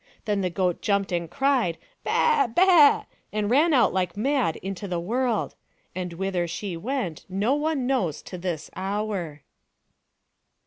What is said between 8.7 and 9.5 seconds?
hour.